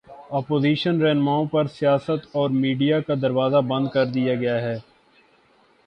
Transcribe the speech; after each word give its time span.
Opposition 0.29 1.01
راہنماؤں 1.01 1.45
پر 1.45 1.67
سیاست 1.67 2.25
اور 2.31 2.49
میڈیا 2.55 2.99
کا 3.01 3.13
دروازہ 3.21 3.61
بند 3.67 3.87
کر 3.89 4.05
دیا 4.05 4.35
گیا 4.35 4.61
ہے۔ 4.61 4.77